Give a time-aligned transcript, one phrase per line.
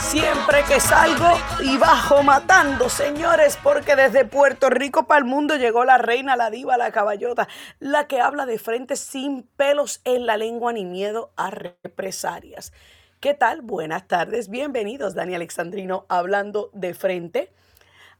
[0.00, 5.84] Siempre que salgo y bajo matando, señores, porque desde Puerto Rico para el mundo llegó
[5.84, 7.46] la reina, la diva, la caballota,
[7.78, 12.72] la que habla de frente sin pelos en la lengua ni miedo a represalias.
[13.20, 13.62] ¿Qué tal?
[13.62, 17.52] Buenas tardes, bienvenidos, Dani Alexandrino, hablando de frente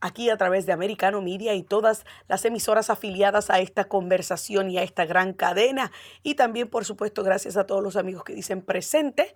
[0.00, 4.78] aquí a través de Americano Media y todas las emisoras afiliadas a esta conversación y
[4.78, 5.92] a esta gran cadena.
[6.22, 9.34] Y también, por supuesto, gracias a todos los amigos que dicen presente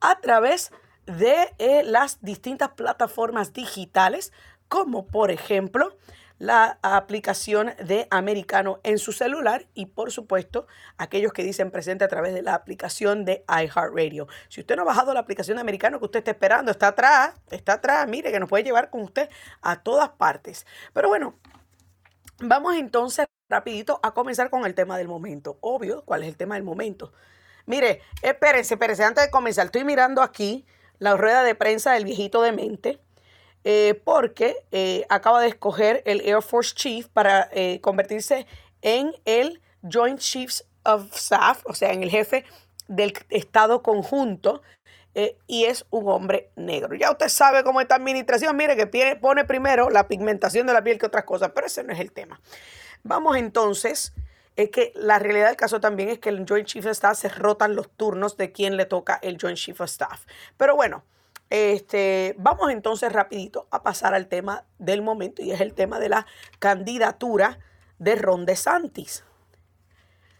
[0.00, 0.72] a través
[1.06, 4.32] de eh, las distintas plataformas digitales,
[4.68, 5.96] como por ejemplo
[6.38, 10.66] la aplicación de Americano en su celular y por supuesto
[10.98, 14.26] aquellos que dicen presente a través de la aplicación de iHeartRadio.
[14.48, 17.34] Si usted no ha bajado la aplicación de Americano que usted está esperando, está atrás,
[17.50, 19.30] está atrás, mire que nos puede llevar con usted
[19.62, 20.66] a todas partes.
[20.92, 21.38] Pero bueno,
[22.40, 25.58] vamos entonces rapidito a comenzar con el tema del momento.
[25.60, 27.12] Obvio, ¿cuál es el tema del momento?
[27.64, 30.66] Mire, espérense, espérense, antes de comenzar, estoy mirando aquí
[30.98, 33.00] la rueda de prensa del viejito de mente
[33.68, 38.46] eh, porque eh, acaba de escoger el Air Force Chief para eh, convertirse
[38.80, 42.44] en el Joint Chiefs of Staff, o sea, en el jefe
[42.86, 44.62] del Estado conjunto,
[45.46, 46.94] y es un hombre negro.
[46.94, 50.98] Ya usted sabe cómo esta administración, mire que pone primero la pigmentación de la piel
[50.98, 52.40] que otras cosas, pero ese no es el tema.
[53.02, 54.12] Vamos entonces
[54.54, 57.30] es que la realidad del caso también es que el Joint Chief of Staff se
[57.30, 60.26] rotan los turnos de quien le toca el Joint Chief of Staff.
[60.56, 61.02] Pero bueno,
[61.50, 66.08] este, vamos entonces rapidito a pasar al tema del momento y es el tema de
[66.08, 66.26] la
[66.58, 67.58] candidatura
[67.98, 69.24] de Ron DeSantis.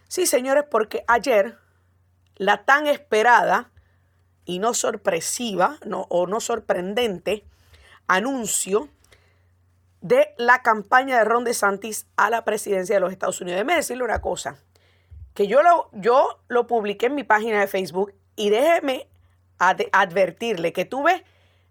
[0.08, 1.58] Sí, señores, porque ayer
[2.36, 3.70] la tan esperada
[4.44, 7.44] y no sorpresiva no, o no sorprendente
[8.06, 8.88] anuncio
[10.00, 13.56] de la campaña de Ron DeSantis a la presidencia de los Estados Unidos.
[13.56, 14.58] Déjeme decirle una cosa,
[15.34, 19.08] que yo lo, yo lo publiqué en mi página de Facebook y déjeme
[19.58, 21.24] advertirle que tuve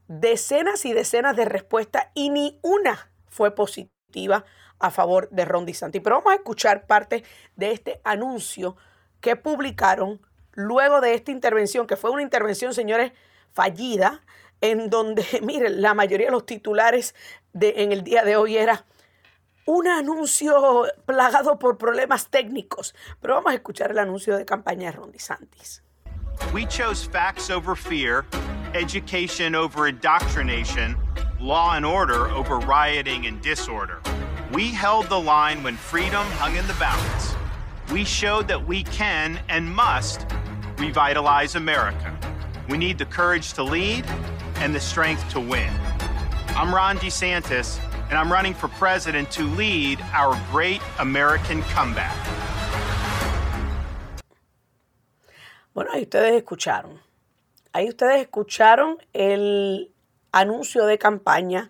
[0.07, 4.45] decenas y decenas de respuestas y ni una fue positiva
[4.79, 6.01] a favor de Ron DeSantis.
[6.03, 7.23] Pero vamos a escuchar parte
[7.55, 8.75] de este anuncio
[9.21, 10.21] que publicaron
[10.53, 13.11] luego de esta intervención, que fue una intervención, señores,
[13.51, 14.21] fallida,
[14.61, 17.15] en donde, miren, la mayoría de los titulares
[17.53, 18.85] de, en el día de hoy era
[19.65, 22.95] un anuncio plagado por problemas técnicos.
[23.19, 25.84] Pero vamos a escuchar el anuncio de campaña de Ron DeSantis.
[26.53, 28.25] We chose facts over fear,
[28.73, 30.95] education over indoctrination,
[31.39, 34.01] law and order over rioting and disorder.
[34.53, 37.35] We held the line when freedom hung in the balance.
[37.91, 40.25] We showed that we can and must
[40.77, 42.17] revitalize America.
[42.69, 44.05] We need the courage to lead
[44.55, 45.71] and the strength to win.
[46.49, 47.79] I'm Ron DeSantis,
[48.09, 52.15] and I'm running for president to lead our great American comeback.
[55.75, 57.01] Bueno, ahí ustedes escucharon.
[57.73, 59.91] Ahí ustedes escucharon el
[60.31, 61.69] anuncio de campaña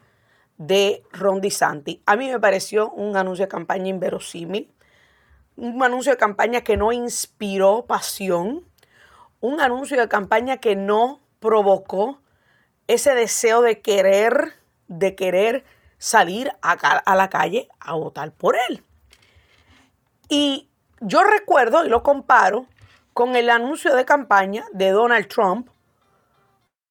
[0.59, 2.01] de Ron DeSantis.
[2.05, 4.71] A mí me pareció un anuncio de campaña inverosímil,
[5.55, 8.63] un anuncio de campaña que no inspiró pasión,
[9.39, 12.19] un anuncio de campaña que no provocó
[12.85, 14.53] ese deseo de querer,
[14.87, 15.65] de querer
[15.97, 18.83] salir a la calle a votar por él.
[20.29, 20.69] Y
[21.01, 22.67] yo recuerdo y lo comparo
[23.15, 25.69] con el anuncio de campaña de Donald Trump,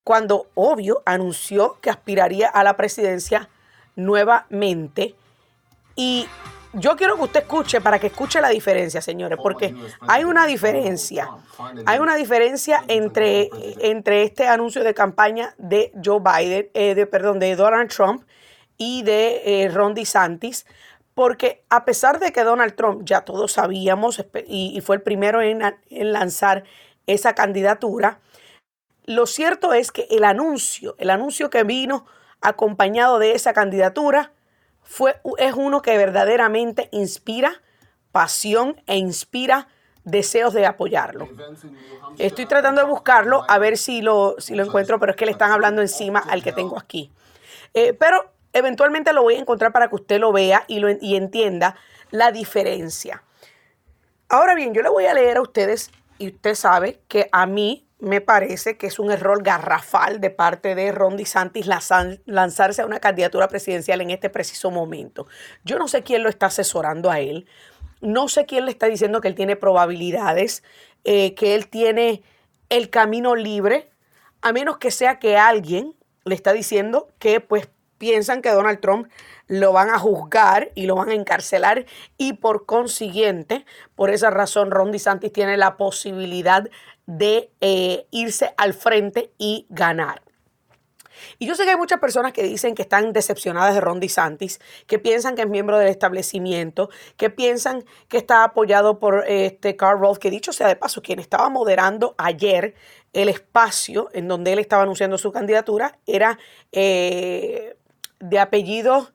[0.05, 3.51] cuando obvio anunció que aspiraría a la presidencia
[3.95, 5.15] nuevamente.
[5.95, 6.27] Y
[6.73, 9.75] yo quiero que usted escuche para que escuche la diferencia, señores, porque
[10.09, 11.29] hay una diferencia.
[11.85, 17.39] Hay una diferencia entre, entre este anuncio de campaña de Joe Biden, eh, de, perdón,
[17.39, 18.25] de Donald Trump
[18.79, 20.65] y de eh, Ron DeSantis,
[21.14, 25.62] porque a pesar de que Donald Trump, ya todos sabíamos, y, fue el primero en,
[25.91, 26.64] lanzar
[27.06, 28.20] esa candidatura,
[29.06, 32.06] lo cierto es que el anuncio, el anuncio que vino
[32.41, 34.32] acompañado de esa candidatura,
[34.82, 37.62] fue, es uno que verdaderamente inspira
[38.12, 39.69] pasión e inspira
[40.05, 41.28] deseos de apoyarlo.
[42.19, 45.32] Estoy tratando de buscarlo a ver si lo, si lo encuentro, pero es que le
[45.32, 47.10] están hablando encima al que tengo aquí.
[47.72, 51.17] Eh, pero eventualmente lo voy a encontrar para que usted lo vea y, lo, y
[51.17, 51.77] entienda
[52.11, 53.23] la diferencia.
[54.31, 57.87] Ahora bien, yo le voy a leer a ustedes y usted sabe que a mí
[57.99, 61.67] me parece que es un error garrafal de parte de Ron DeSantis
[62.27, 65.27] lanzarse a una candidatura presidencial en este preciso momento.
[65.65, 67.47] Yo no sé quién lo está asesorando a él,
[68.01, 70.62] no sé quién le está diciendo que él tiene probabilidades,
[71.05, 72.23] eh, que él tiene
[72.69, 73.91] el camino libre,
[74.43, 77.69] a menos que sea que alguien le está diciendo que pues
[78.05, 79.09] piensan que Donald Trump
[79.47, 81.87] lo van a juzgar y lo van a encarcelar
[82.19, 83.65] y por consiguiente,
[83.95, 86.69] por esa razón Ron DeSantis tiene la posibilidad
[87.06, 90.21] de eh, irse al frente y ganar.
[91.39, 94.61] Y yo sé que hay muchas personas que dicen que están decepcionadas de Ron DeSantis,
[94.87, 100.19] que piensan que es miembro del establecimiento, que piensan que está apoyado por este Rolf,
[100.19, 102.75] que dicho sea de paso, quien estaba moderando ayer
[103.15, 106.39] el espacio en donde él estaba anunciando su candidatura, era
[106.73, 107.77] eh,
[108.20, 109.11] de apellido...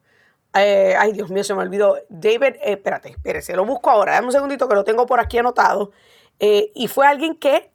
[0.55, 1.97] Eh, ay, Dios mío, se me olvidó.
[2.09, 4.13] David, eh, espérate, espérate, lo busco ahora.
[4.13, 5.91] Dame un segundito que lo tengo por aquí anotado.
[6.39, 7.71] y fue alguien que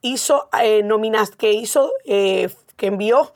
[0.00, 0.48] hizo,
[0.84, 2.50] nominas, que hizo, que
[2.80, 3.32] envió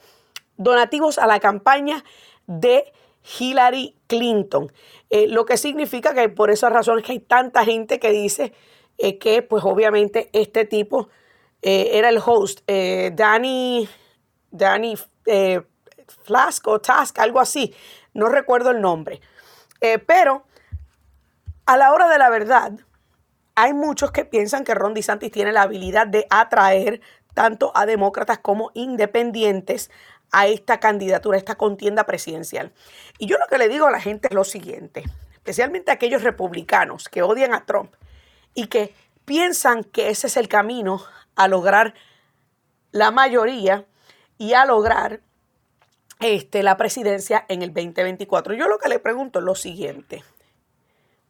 [0.57, 2.03] donativos a la campaña
[2.47, 2.91] de
[3.39, 4.71] Hillary Clinton.
[5.09, 8.53] Eh, lo que significa que por esa razón es que hay tanta gente que dice
[8.97, 11.09] eh, que pues obviamente este tipo
[11.61, 13.87] eh, era el host, Danny,
[14.49, 14.95] Danny
[16.23, 17.75] Flask o Task, algo así,
[18.13, 19.21] no recuerdo el nombre.
[20.05, 20.43] pero
[21.65, 22.73] a la hora de la verdad,
[23.55, 27.01] hay muchos que piensan que Ron DeSantis tiene la habilidad de atraer
[27.33, 29.89] tanto a demócratas como independientes
[30.31, 32.71] a esta candidatura, a esta contienda presidencial.
[33.17, 35.03] Y yo lo que le digo a la gente es lo siguiente,
[35.33, 37.93] especialmente a aquellos republicanos que odian a Trump
[38.53, 38.93] y que
[39.25, 41.01] piensan que ese es el camino
[41.35, 41.93] a lograr
[42.91, 43.85] la mayoría
[44.37, 45.21] y a lograr
[46.21, 48.53] este, la presidencia en el 2024.
[48.53, 50.23] Yo lo que le pregunto es lo siguiente.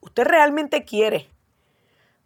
[0.01, 1.29] ¿Usted realmente quiere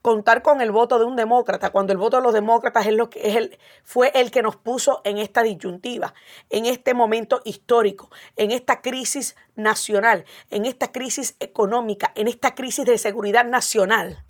[0.06, 3.09] contar con el voto de un demócrata, cuando el voto de los demócratas es lo
[3.09, 6.13] que fue el que nos puso en esta disyuntiva,
[6.51, 12.85] en este momento histórico, en esta crisis nacional, en esta crisis económica, en esta crisis
[12.85, 14.23] de seguridad nacional.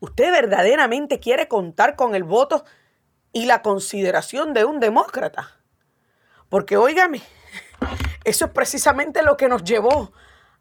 [0.00, 2.64] ¿Usted verdaderamente quiere contar con el voto
[3.30, 5.60] y la consideración de un demócrata?
[6.48, 7.20] Porque óigame,
[8.24, 10.12] eso es precisamente lo que nos llevó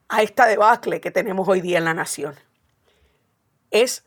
[0.09, 2.35] a esta debacle que tenemos hoy día en la nación.
[3.71, 4.05] Es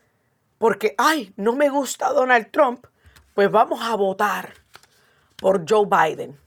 [0.57, 2.85] porque, ay, no me gusta Donald Trump,
[3.33, 4.53] pues vamos a votar
[5.35, 6.39] por Joe Biden.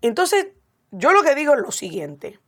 [0.00, 0.48] Entonces,
[0.90, 2.38] yo lo que digo es lo siguiente.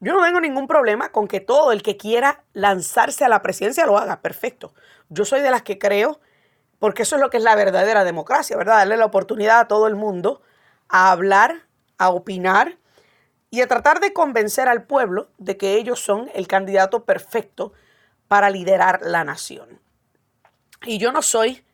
[0.00, 3.86] Yo no tengo ningún problema con que todo el que quiera lanzarse a la presidencia
[3.86, 4.74] lo haga, perfecto.
[5.08, 6.20] Yo soy de las que creo,
[6.78, 8.78] porque eso es lo que es la verdadera democracia, ¿verdad?
[8.78, 10.42] Darle la oportunidad a todo el mundo
[10.88, 11.62] a hablar,
[11.98, 12.78] a opinar
[13.50, 17.72] y a tratar de convencer al pueblo de que ellos son el candidato perfecto
[18.28, 19.80] para liderar la nación.
[20.84, 21.64] Y yo no soy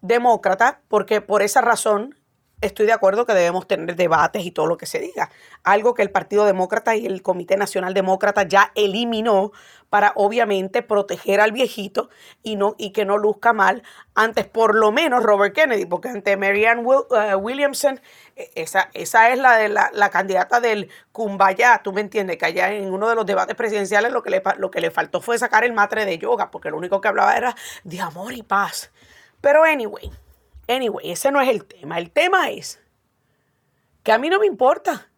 [0.00, 2.16] demócrata porque por esa razón
[2.64, 5.30] estoy de acuerdo que debemos tener debates y todo lo que se diga.
[5.62, 9.52] Algo que el Partido Demócrata y el Comité Nacional Demócrata ya eliminó
[9.90, 12.08] para obviamente proteger al viejito
[12.42, 13.82] y, no, y que no luzca mal
[14.14, 18.00] antes por lo menos Robert Kennedy, porque ante Marianne eh, Williamson,
[18.34, 22.92] e, esa, esa es la, la, candidata del Kumbaya, tú me entiendes, que allá en
[22.92, 25.72] uno de los debates presidenciales lo que, le, lo que le faltó fue sacar el
[25.72, 28.90] matre de yoga, porque lo único que hablaba era de amor y paz.
[29.40, 30.10] Pero anyway,
[30.68, 31.98] Anyway, ese no es el tema.
[31.98, 32.80] El tema es
[34.02, 35.10] que a mí no me importa.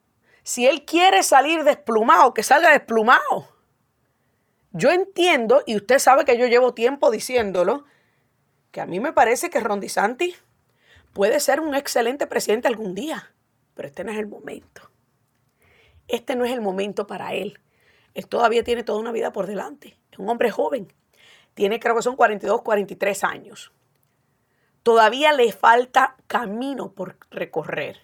[0.43, 3.49] Si él quiere salir desplumado, que salga desplumado.
[4.73, 7.85] Yo entiendo, y usted sabe que yo llevo tiempo diciéndolo,
[8.71, 10.43] que a mí me parece que Ron DeSantis
[11.13, 13.33] puede ser un excelente presidente algún día,
[13.75, 14.91] pero este no es el momento.
[16.09, 17.59] Este no es el momento para él.
[18.15, 19.99] Él todavía tiene toda una vida por delante.
[20.13, 20.93] Es un hombre joven.
[21.55, 23.73] Tiene, creo que son 42, 43 años
[24.87, 27.99] todavía le falta camino por recorrer.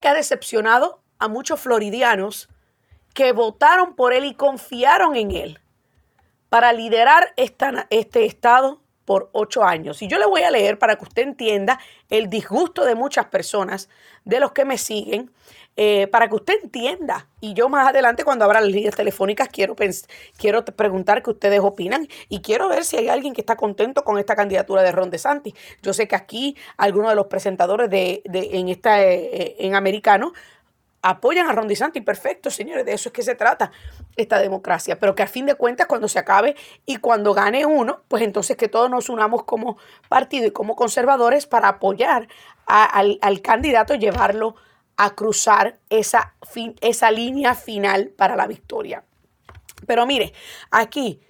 [0.00, 2.48] Que ha decepcionado a muchos floridianos
[3.12, 5.60] que votaron por él y confiaron en él
[6.48, 10.00] para liderar este estado por ocho años.
[10.00, 11.78] Y yo le voy a leer para que usted entienda
[12.08, 13.90] el disgusto de muchas personas,
[14.24, 15.30] de los que me siguen,
[15.76, 17.28] eh, para que usted entienda.
[17.40, 19.74] Y yo más adelante, cuando abra las líneas telefónicas, quiero,
[20.36, 24.18] quiero preguntar qué ustedes opinan y quiero ver si hay alguien que está contento con
[24.18, 25.54] esta candidatura de Ron DeSantis.
[25.82, 30.34] Yo sé que aquí algunos de los presentadores de, en, esta, eh, eh, en americano
[31.00, 32.02] apoyan a Ron DeSantis.
[32.02, 33.72] Perfecto, señores, de eso es que se trata
[34.16, 34.98] esta democracia.
[34.98, 38.58] Pero que a fin de cuentas, cuando se acabe y cuando gane uno, pues entonces
[38.58, 39.78] que todos nos unamos como
[40.10, 42.28] partido y como conservadores para apoyar
[42.66, 44.54] al, al candidato y llevarlo
[45.04, 46.34] a cruzar esa,
[46.80, 49.04] esa línea final para la victoria.
[49.86, 50.32] Pero mire,
[50.70, 51.20] aquí,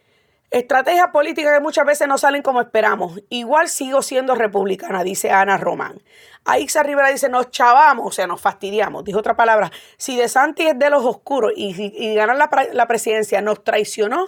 [0.51, 3.21] estrategias políticas que muchas veces no salen como esperamos.
[3.31, 6.03] Igual sigo siendo republicana, dice Ana Román.
[6.45, 9.05] Aixa Rivera dice, nos chavamos, o sea, nos fastidiamos.
[9.05, 12.87] Dijo otra palabra, si De Santi es de los oscuros y, y ganar la, la
[12.87, 14.27] presidencia nos traicionó,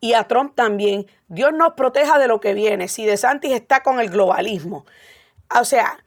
[0.00, 1.06] y a Trump también.
[1.28, 2.88] Dios nos proteja de lo que viene.
[2.88, 4.86] Si De Santis está con el globalismo.
[5.58, 6.02] O sea,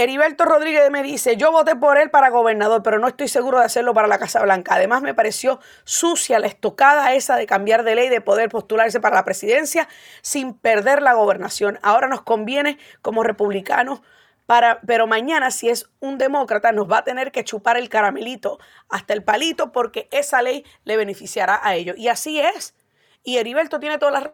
[0.00, 3.64] Heriberto Rodríguez me dice, yo voté por él para gobernador, pero no estoy seguro de
[3.64, 4.76] hacerlo para la Casa Blanca.
[4.76, 9.16] Además me pareció sucia la estocada esa de cambiar de ley, de poder postularse para
[9.16, 9.88] la presidencia
[10.22, 11.80] sin perder la gobernación.
[11.82, 14.00] Ahora nos conviene como republicanos,
[14.46, 18.60] para, pero mañana si es un demócrata nos va a tener que chupar el caramelito
[18.88, 21.98] hasta el palito porque esa ley le beneficiará a ellos.
[21.98, 22.76] Y así es.
[23.24, 24.32] Y Heriberto tiene todas las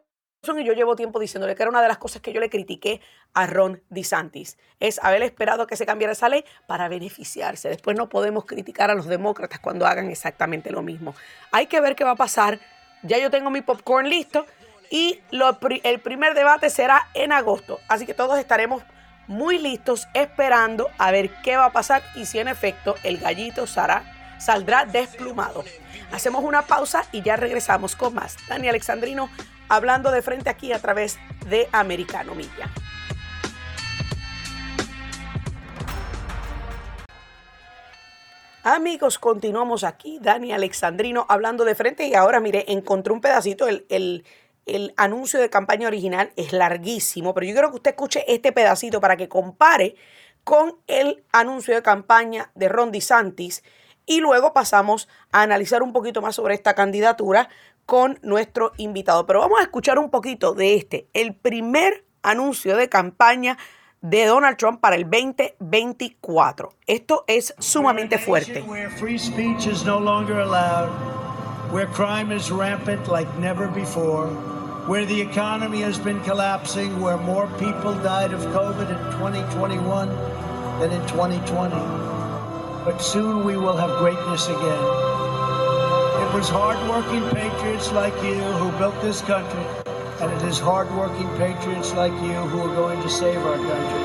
[0.59, 3.01] y yo llevo tiempo diciéndole que era una de las cosas que yo le critiqué
[3.33, 7.69] a Ron DeSantis, es haber esperado que se cambiara esa ley para beneficiarse.
[7.69, 11.15] Después no podemos criticar a los demócratas cuando hagan exactamente lo mismo.
[11.51, 12.61] Hay que ver qué va a pasar.
[13.03, 14.47] Ya yo tengo mi popcorn listo
[14.91, 15.21] y
[15.83, 17.81] el primer debate será en agosto.
[17.89, 18.83] Así que todos estaremos
[19.27, 23.67] muy listos esperando a ver qué va a pasar y si en efecto el gallito
[23.67, 25.65] saldrá desplumado.
[26.13, 28.37] Hacemos una pausa y ya regresamos con más.
[28.49, 29.31] Dani Alexandrino
[29.69, 31.19] hablando de frente aquí a través
[31.49, 32.71] de Americano Media.
[38.67, 40.19] Amigos, continuamos aquí.
[40.23, 44.25] Dani Alexandrino hablando de frente y ahora mire, encontré un pedacito, el, el,
[44.65, 49.03] el, anuncio de campaña original es larguísimo, pero yo quiero que usted escuche este pedacito
[49.03, 49.97] para que compare
[50.45, 53.63] con el anuncio de campaña de Ron DeSantis
[54.07, 57.49] y luego pasamos a analizar un poquito más sobre esta candidatura
[57.87, 59.27] con nuestro invitado.
[59.27, 63.59] Pero vamos a escuchar un poquito de este, el primer anuncio de campaña
[64.01, 66.75] de Donald Trump para el 2024.
[66.87, 68.63] Esto es sumamente fuerte.
[71.73, 74.29] Where crime is rampant like never before,
[74.87, 80.09] where the economy has been collapsing, where more people died of COVID in 2021
[80.79, 81.75] than in 2020.
[82.85, 84.85] But soon we will have greatness again.
[86.21, 89.65] It was hardworking patriots like you who built this country,
[90.21, 94.05] and it is hardworking patriots like you who are going to save our country.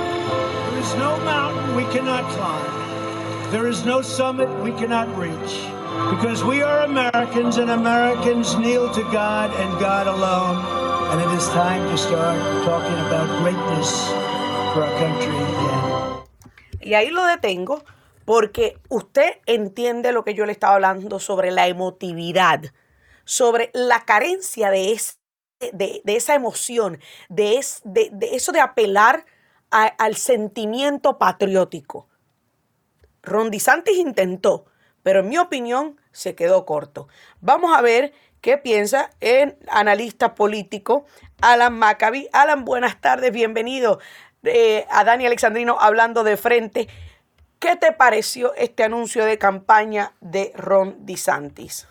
[0.72, 3.52] There is no mountain we cannot climb.
[3.52, 5.54] There is no summit we cannot reach.
[6.10, 10.64] Because we are Americans, and Americans kneel to God and God alone.
[11.12, 14.08] And it is time to start talking about greatness
[14.74, 15.80] for our country again.
[16.82, 17.84] Y ahí lo detengo
[18.26, 22.72] porque usted entiende lo que yo le estaba hablando sobre la emotividad,
[23.30, 25.00] sobre la carencia de,
[25.72, 29.28] de, esa emoción, de, de, eso de apelar
[29.70, 32.08] al sentimiento patriótico.
[33.22, 33.52] Ron
[33.86, 34.66] intentó,
[35.04, 37.08] pero en mi opinión se quedó corto.
[37.40, 41.06] Vamos a ver qué piensa el analista político
[41.40, 42.30] Alan Maccabi.
[42.34, 44.00] Alan, buenas tardes, bienvenido
[44.42, 46.88] eh, a Dani Alexandrino hablando de frente.
[47.60, 51.88] ¿Qué te pareció este anuncio de campaña de Ron DeSantis?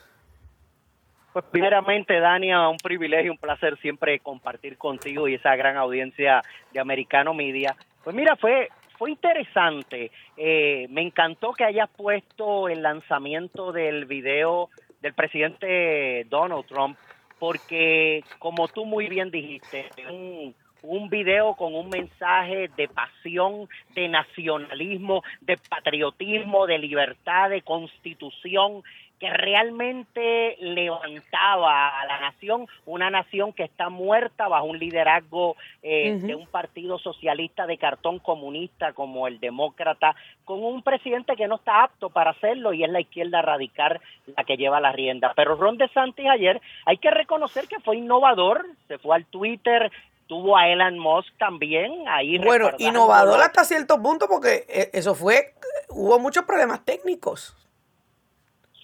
[1.32, 6.42] Pues primeramente, Dania, un privilegio, un placer siempre compartir contigo y esa gran audiencia
[6.72, 7.76] de Americano Media.
[8.02, 8.68] Pues mira, fue
[8.98, 10.10] fue interesante.
[10.36, 14.68] Eh, me encantó que hayas puesto el lanzamiento del video
[15.00, 16.98] del presidente Donald Trump,
[17.38, 24.08] porque como tú muy bien dijiste, un, un video con un mensaje de pasión, de
[24.08, 28.82] nacionalismo, de patriotismo, de libertad, de constitución,
[29.18, 36.18] que realmente levantaba a la nación, una nación que está muerta bajo un liderazgo eh,
[36.20, 41.56] de un partido socialista de cartón comunista como el demócrata, con un presidente que no
[41.56, 44.00] está apto para hacerlo y es la izquierda radical
[44.36, 45.32] la que lleva la rienda.
[45.34, 49.90] Pero Ron DeSantis ayer hay que reconocer que fue innovador, se fue al Twitter,
[50.28, 52.38] tuvo a Elon Musk también ahí.
[52.38, 55.54] Bueno, innovador hasta cierto punto porque eh, eso fue,
[55.88, 57.56] hubo muchos problemas técnicos.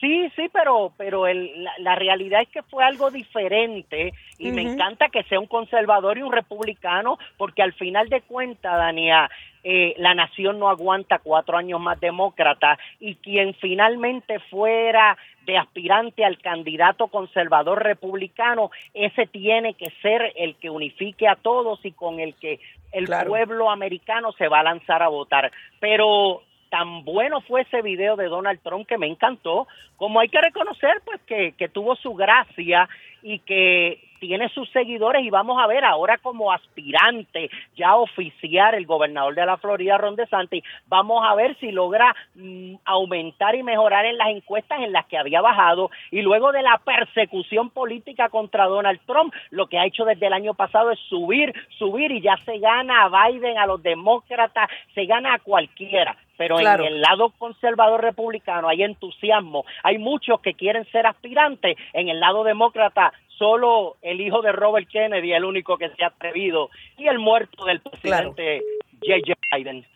[0.01, 5.09] Sí, sí, pero, pero el, la, realidad es que fue algo diferente y me encanta
[5.09, 9.31] que sea un conservador y un republicano porque al final de cuentas, Dania,
[9.63, 16.25] eh, la nación no aguanta cuatro años más demócrata y quien finalmente fuera de aspirante
[16.25, 22.21] al candidato conservador republicano, ese tiene que ser el que unifique a todos y con
[22.21, 22.61] el que
[22.93, 25.51] el pueblo americano se va a lanzar a votar.
[25.81, 26.43] Pero
[26.75, 31.03] tan bueno fue ese video de Donald Trump que me encantó, como hay que reconocer
[31.05, 32.89] pues que, tuvo su gracia
[33.23, 38.87] y que tiene sus seguidores y vamos a ver ahora como aspirante ya oficiar el
[38.87, 44.05] gobernador de la Florida, Ron DeSantis, vamos a ver si logra mm, aumentar y mejorar
[44.07, 48.67] en las encuestas en las que había bajado y luego de la persecución política contra
[48.67, 52.37] Donald Trump, lo que ha hecho desde el año pasado es subir, subir y ya
[52.45, 57.31] se gana a Biden, a los demócratas, se gana a cualquiera pero en el lado
[57.39, 63.97] conservador republicano hay entusiasmo, hay muchos que quieren ser aspirantes, en el lado demócrata solo
[64.03, 67.65] el hijo de Robert Kennedy es el único que se ha atrevido y el muerto
[67.65, 68.63] del presidente
[69.01, 69.35] J.J.
[69.57, 69.87] Biden.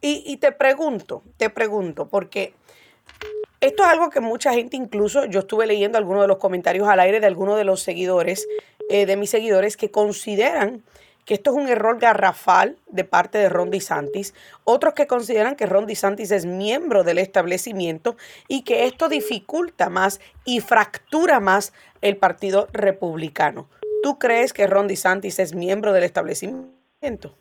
[0.00, 2.54] Y, te pregunto, te pregunto, porque
[3.60, 7.00] esto es algo que mucha gente, incluso yo estuve leyendo algunos de los comentarios al
[7.00, 8.48] aire de algunos de los seguidores,
[8.90, 10.82] eh, de mis seguidores, que consideran
[11.24, 15.66] que esto es un error garrafal de parte de Ron DeSantis, otros que consideran que
[15.66, 18.16] Ron DeSantis es miembro del establecimiento
[18.48, 23.68] y que esto dificulta más y fractura más el Partido Republicano.
[24.02, 27.34] ¿Tú crees que Ron DeSantis es miembro del establecimiento?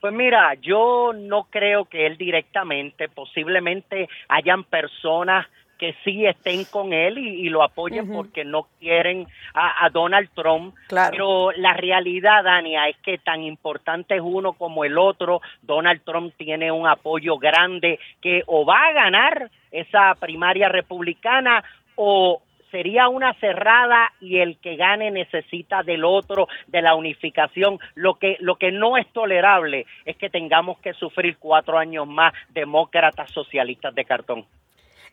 [0.00, 5.46] Pues mira, yo no creo que él directamente, posiblemente hayan personas
[5.78, 10.74] que sí estén con él y, lo apoyen porque no quieren a, Donald Trump.
[10.88, 15.40] Pero la realidad, Dania, es que tan importante es uno como el otro.
[15.62, 21.62] Donald Trump tiene un apoyo grande que o va a ganar esa primaria republicana
[21.94, 27.78] o sería una cerrada y el que gane necesita del otro, de la unificación.
[27.94, 32.32] Lo que, lo que no es tolerable es que tengamos que sufrir cuatro años más
[32.50, 34.44] demócratas socialistas de cartón.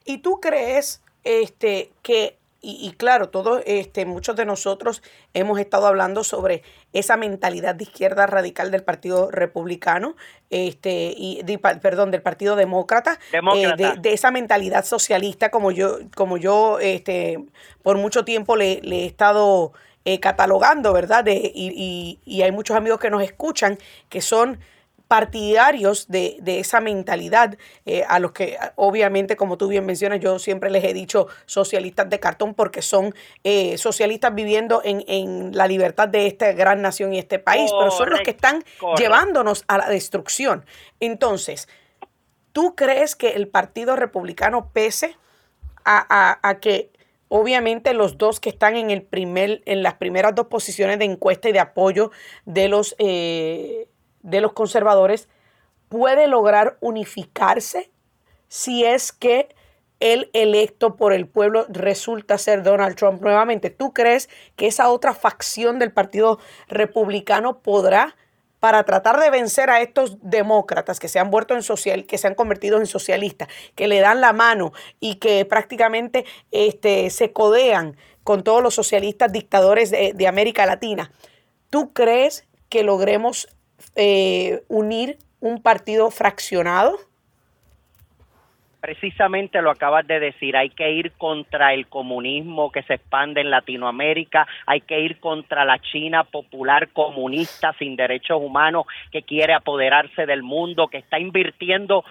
[0.06, 6.24] ¿Y tú crees este, que y, claro, todos, este, muchos de nosotros hemos estado hablando
[6.24, 10.16] sobre esa mentalidad de izquierda radical del Partido Republicano,
[10.50, 11.44] este, y
[11.82, 17.44] perdón, del Partido Demócrata, eh, de, esa mentalidad socialista, como yo, como yo, este,
[17.82, 19.74] por mucho tiempo le, he estado
[20.06, 21.26] eh, catalogando, ¿verdad?
[21.26, 24.58] De, y, y, y hay muchos amigos que nos escuchan que son
[25.14, 27.56] partidarios de, esa mentalidad,
[27.86, 32.10] eh, a los que obviamente, como tú bien mencionas, yo siempre les he dicho socialistas
[32.10, 37.20] de cartón porque son eh, socialistas viviendo en, la libertad de esta gran nación y
[37.20, 38.64] este país, pero son los que están
[38.98, 40.66] llevándonos a la destrucción.
[41.00, 41.70] Entonces,
[42.52, 45.16] ¿tú crees que el Partido Republicano pese
[45.86, 46.90] a, que
[47.28, 51.50] obviamente los dos que están en el primer, en las primeras dos posiciones de encuesta
[51.50, 52.10] y de apoyo
[52.46, 53.90] de los eh,
[54.24, 55.30] de los conservadores
[55.90, 57.92] puede lograr unificarse
[58.48, 59.56] si es que
[60.00, 63.70] el electo por el pueblo resulta ser Donald Trump nuevamente.
[63.70, 68.16] ¿Tú crees que esa otra facción del Partido Republicano podrá
[68.60, 72.28] para tratar de vencer a estos demócratas que se han vuelto en social, que se
[72.28, 77.98] han convertido en socialistas, que le dan la mano y que prácticamente este, se codean
[78.24, 81.12] con todos los socialistas dictadores de, de América Latina.
[81.70, 83.48] ¿Tú crees que logremos
[83.96, 86.98] eh, unir un partido fraccionado?
[88.80, 93.50] Precisamente lo acabas de decir, hay que ir contra el comunismo que se expande en
[93.50, 100.26] Latinoamérica, hay que ir contra la China popular comunista sin derechos humanos que quiere apoderarse
[100.26, 102.04] del mundo, que está invirtiendo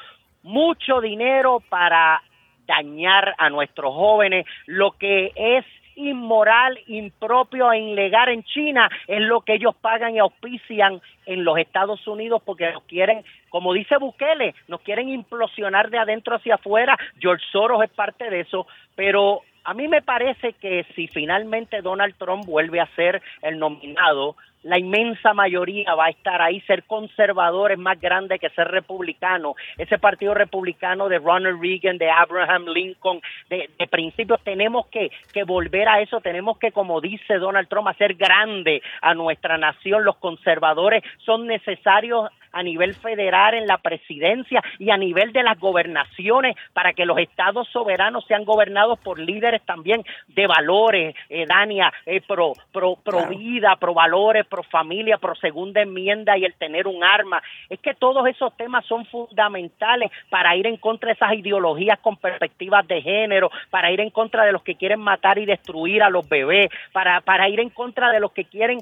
[0.43, 2.23] mucho dinero para
[2.67, 9.41] dañar a nuestros jóvenes, lo que es inmoral, impropio e ilegal en China es lo
[9.43, 14.55] que ellos pagan y auspician en los Estados Unidos porque nos quieren, como dice Bukele,
[14.69, 16.97] nos quieren implosionar de adentro hacia afuera.
[17.19, 22.15] George Soros es parte de eso, pero a mí me parece que si finalmente Donald
[22.17, 26.61] Trump vuelve a ser el nominado, la inmensa mayoría va a estar ahí.
[26.63, 29.55] Ser conservador es más grande que ser republicano.
[29.77, 33.21] Ese partido republicano de Ronald Reagan, de Abraham Lincoln,
[33.51, 36.21] de, de principios, tenemos que, que volver a eso.
[36.21, 40.05] Tenemos que, como dice Donald Trump, hacer grande a nuestra nación.
[40.05, 45.59] Los conservadores son necesarios a nivel federal en la presidencia y a nivel de las
[45.59, 51.93] gobernaciones para que los estados soberanos sean gobernados por líderes también de valores, eh, Dania,
[52.07, 56.87] eh, pro, pro, pro vida, pro valores, pro familia, pro segunda enmienda y el tener
[56.87, 57.43] un arma.
[57.69, 62.17] Es que todos esos temas son fundamentales para ir en contra de esas ideologías con
[62.17, 66.11] perspectivas de género, para ir en contra de los que quieren matar y destruir a
[66.11, 68.79] los bebés, para, para ir en contra de los que quieren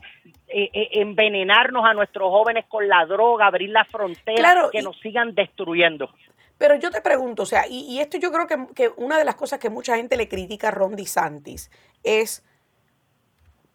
[0.52, 5.34] eh, eh, envenenarnos a nuestros jóvenes con la droga, abrir la frontera, que nos sigan
[5.34, 6.10] destruyendo.
[6.58, 9.34] Pero yo te pregunto, o sea, y, esto yo creo que, que, una de las
[9.34, 11.70] cosas que mucha gente le critica a Ron DeSantis
[12.02, 12.44] es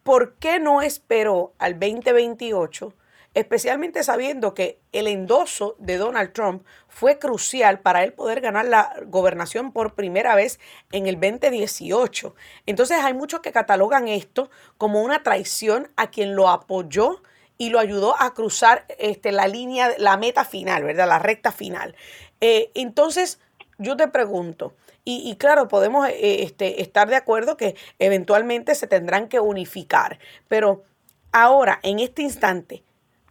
[0.04, 2.94] ¿por qué no esperó al 2028?
[3.36, 8.96] Especialmente sabiendo que el endoso de Donald Trump fue crucial para él poder ganar la
[9.06, 10.60] gobernación por primera vez
[10.92, 12.34] en el 2018.
[12.66, 17.22] Entonces hay muchos que catalogan esto como una traición a quien lo apoyó
[17.58, 21.08] y lo ayudó a cruzar este, la línea, la meta final, ¿verdad?
[21.08, 21.96] La recta final.
[22.42, 23.40] Eh, entonces,
[23.78, 24.74] yo te pregunto,
[25.08, 30.18] y, claro, podemos eh, este, estar de acuerdo que eventualmente se tendrán que unificar,
[30.48, 30.84] pero
[31.32, 32.84] ahora, en este instante,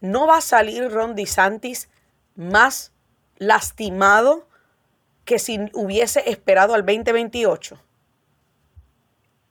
[0.04, 1.88] ¿no va a salir Ron DeSantis
[2.36, 2.92] más
[3.38, 4.46] lastimado
[5.24, 7.80] que si hubiese esperado al 2028?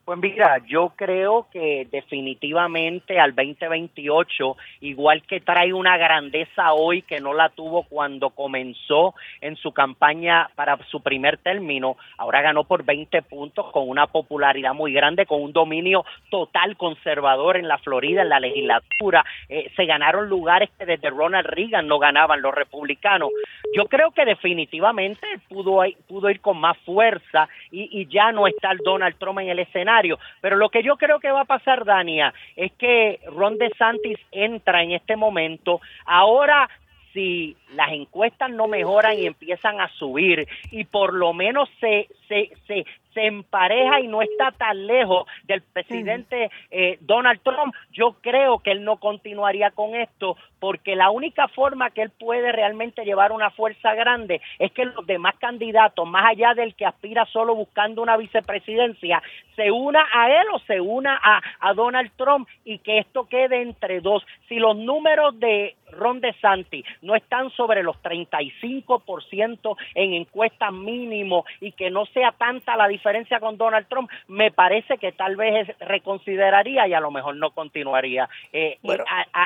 [0.06, 7.22] Pues mira, yo creo que definitivamente al 2028, igual que trae una grandeza hoy que
[7.22, 12.84] no la tuvo cuando comenzó en su campaña para su primer término, ahora ganó por
[12.84, 18.24] 20 puntos con una popularidad muy grande, con un dominio total conservador en la Florida,
[18.24, 19.24] en la legislatura.
[19.48, 23.30] Eh, se ganaron lugares que desde Ronald Reagan no ganaban los republicanos.
[23.74, 28.74] Yo creo que definitivamente pudo, pudo ir con más fuerza y, y ya no está
[28.74, 29.93] el Donald Trump en el escenario
[30.42, 34.84] pero lo que yo creo que va a pasar, Dania, es que Ron DeSantis entra
[34.84, 35.82] en este momento.
[36.06, 36.70] Ahora
[37.14, 42.50] si las encuestas no mejoran y empiezan a subir y por lo menos se, se,
[42.68, 48.60] se, se empareja y no está tan lejos del presidente eh, Donald Trump, yo creo
[48.60, 53.32] que él no continuaría con esto porque la única forma que él puede realmente llevar
[53.32, 58.02] una fuerza grande es que los demás candidatos, más allá del que aspira solo buscando
[58.02, 59.22] una vicepresidencia,
[59.56, 63.62] se una a él o se una a, a Donald Trump y que esto quede
[63.62, 64.26] entre dos.
[64.48, 71.72] Si los números de Ron DeSantis no están sobre los 35% en encuestas mínimo y
[71.74, 76.88] que no sea tanta la diferencia con Donald Trump, me parece que tal vez reconsideraría
[76.88, 78.30] y a lo mejor no continuaría.
[78.54, 78.98] Eh, eh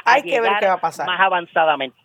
[0.05, 1.07] hay que ver qué va a pasar.
[1.07, 1.97] Más avanzadamente.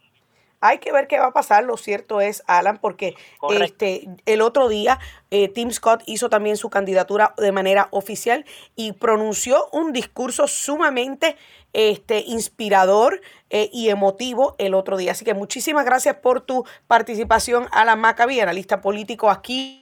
[0.64, 1.64] Hay que ver qué va a pasar.
[1.64, 3.16] Lo cierto es, Alan, porque
[3.61, 5.00] este el otro día
[5.32, 8.44] eh, Tim Scott hizo también su candidatura de manera oficial
[8.76, 11.37] y pronunció un discurso sumamente
[11.72, 15.12] este, inspirador eh, y emotivo el otro día.
[15.12, 19.82] Así que muchísimas gracias por tu participación, Alan Maccabi, analista político aquí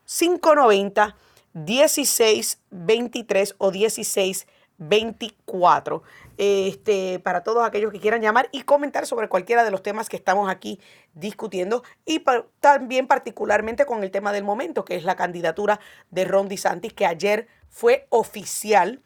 [0.04, 1.16] 590
[1.54, 6.02] 1623 o 1624.
[6.42, 10.16] Este, para todos aquellos que quieran llamar y comentar sobre cualquiera de los temas que
[10.16, 10.80] estamos aquí
[11.12, 12.24] discutiendo y
[12.60, 17.04] también particularmente con el tema del momento, que es la candidatura de Ron DeSantis, que
[17.04, 19.02] ayer fue oficial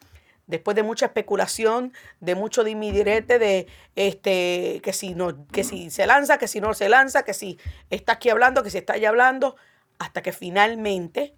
[0.47, 6.05] después de mucha especulación, de mucho dimidirete de este que si no que si se
[6.05, 9.09] lanza, que si no se lanza, que si está aquí hablando, que si está allá
[9.09, 9.55] hablando,
[9.99, 11.35] hasta que finalmente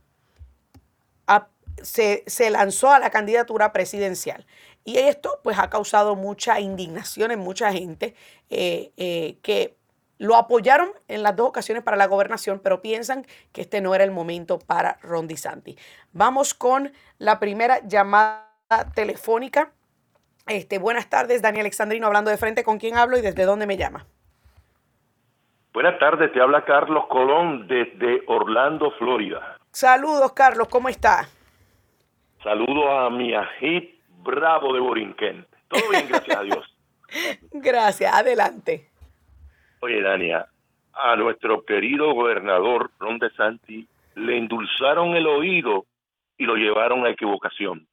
[1.81, 4.45] se, lanzó a la candidatura presidencial.
[4.83, 8.15] Y esto pues ha causado mucha indignación en mucha gente
[8.49, 9.75] eh, eh, que
[10.17, 14.03] lo apoyaron en las dos ocasiones para la gobernación, pero piensan que este no era
[14.03, 15.77] el momento para Ron DeSantis.
[16.11, 18.47] Vamos con la primera llamada
[18.95, 19.71] telefónica.
[20.47, 22.63] Este, buenas tardes, Daniel Alexandrino, hablando de frente.
[22.63, 24.07] ¿Con quién hablo y desde dónde me llama?
[25.73, 29.56] Buenas tardes, te habla Carlos Colón desde Orlando, Florida.
[29.79, 31.29] Saludos, Carlos, ¿cómo está?
[32.41, 35.45] Saludos a mi ajit bravo de Borinquen.
[35.67, 36.77] Todo bien, gracias a Dios.
[37.51, 38.89] Gracias, adelante.
[39.81, 40.47] Oye, Dania,
[40.93, 45.85] a nuestro querido gobernador Ron DeSantis le endulzaron el oído
[46.39, 47.85] y lo llevaron a equivocación.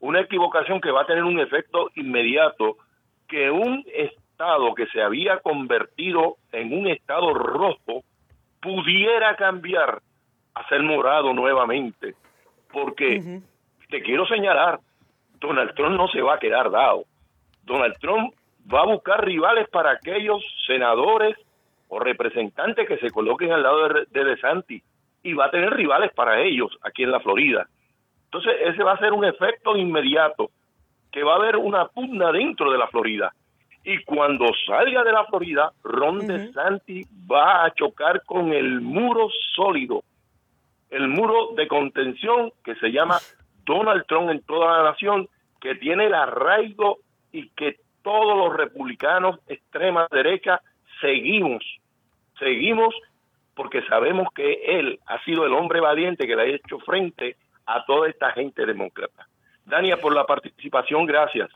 [0.00, 2.76] Una equivocación que va a tener un efecto inmediato
[3.26, 8.04] que un estado que se había convertido en un estado rojo
[8.60, 10.02] pudiera cambiar
[10.54, 12.14] a ser morado nuevamente.
[12.72, 13.40] Porque
[13.90, 14.80] te quiero señalar,
[15.38, 17.04] Donald Trump no se va a quedar dado.
[17.64, 18.34] Donald Trump
[18.72, 21.36] va a buscar rivales para aquellos senadores
[21.88, 24.82] o representantes que se coloquen al lado de, de DeSantis
[25.22, 27.66] y va a tener rivales para ellos aquí en la Florida.
[28.24, 30.50] Entonces, ese va a ser un efecto inmediato,
[31.10, 33.32] que va a haber una pugna dentro de la Florida.
[33.84, 40.02] Y cuando salga de la Florida, Ron DeSantis va a chocar con el muro sólido
[40.92, 43.18] el muro de contención que se llama
[43.64, 45.28] Donald Trump en toda la nación,
[45.60, 46.98] que tiene el arraigo
[47.32, 50.60] y que todos los republicanos extrema derecha
[51.00, 51.64] seguimos,
[52.38, 52.94] seguimos
[53.54, 57.84] porque sabemos que él ha sido el hombre valiente que le ha hecho frente a
[57.86, 59.28] toda esta gente demócrata.
[59.64, 61.50] Dania, por la participación, gracias.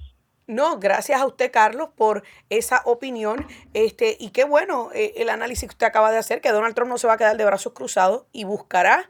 [0.47, 3.45] No, gracias a usted, Carlos, por esa opinión.
[3.75, 6.91] Este, y qué bueno eh, el análisis que usted acaba de hacer, que Donald Trump
[6.91, 9.09] no se va a quedar de brazos cruzados y buscará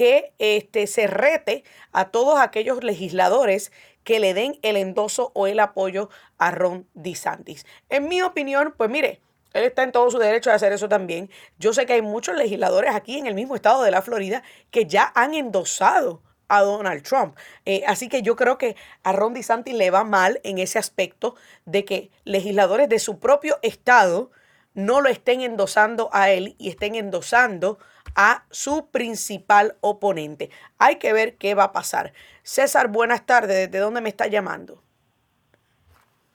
[0.00, 3.70] que este, se rete a todos aquellos legisladores
[4.02, 6.08] que le den el endoso o el apoyo
[6.38, 7.66] a Ron DeSantis.
[7.90, 9.20] En mi opinión, pues mire,
[9.52, 11.28] él está en todo su derecho de hacer eso también.
[11.58, 14.86] Yo sé que hay muchos legisladores aquí en el mismo estado de la Florida que
[14.86, 17.36] ya han endosado a Donald Trump.
[17.66, 21.34] Eh, así que yo creo que a Ron DeSantis le va mal en ese aspecto
[21.66, 24.30] de que legisladores de su propio estado
[24.72, 27.78] no lo estén endosando a él y estén endosando
[28.16, 30.50] a su principal oponente.
[30.78, 32.12] Hay que ver qué va a pasar.
[32.42, 33.70] César, buenas tardes.
[33.70, 34.82] ¿Desde dónde me está llamando?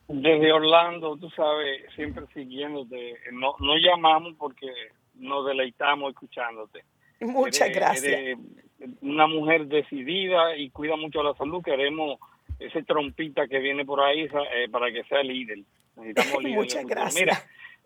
[0.07, 3.19] Desde Orlando, tú sabes, siempre siguiéndote.
[3.31, 4.67] No, no llamamos porque
[5.15, 6.83] nos deleitamos escuchándote.
[7.21, 8.37] Muchas gracias
[9.01, 11.63] una mujer decidida y cuida mucho la salud.
[11.63, 12.19] Queremos
[12.59, 15.59] ese trompita que viene por ahí eh, para que sea líder.
[15.95, 16.57] Necesitamos líder.
[16.57, 17.21] Muchas gracias.
[17.21, 17.37] Mira,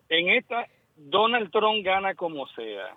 [0.08, 2.96] en esta, Donald Trump gana como sea.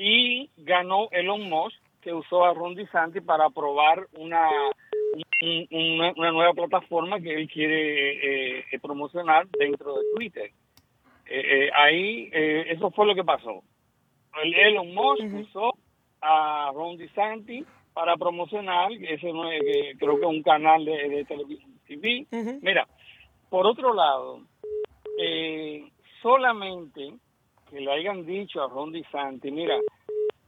[0.00, 4.48] Y ganó Elon Musk, que usó a Ron DeSantis para aprobar una,
[5.70, 10.50] una, nueva plataforma que él quiere eh, eh, promocionar dentro de Twitter.
[11.74, 13.62] ahí, eso fue lo que pasó.
[14.42, 15.74] El Elon Musk usó
[16.20, 19.60] a Ron DeSantis para promocionar, ese no es,
[19.98, 22.26] creo que es un canal de, televisión TV.
[22.62, 22.86] Mira,
[23.50, 24.42] por otro lado,
[25.18, 25.90] eh,
[26.22, 27.14] solamente
[27.70, 29.76] que le hayan dicho a Ron DeSantis, mira,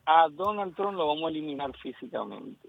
[0.07, 2.69] a Donald Trump lo vamos a eliminar físicamente.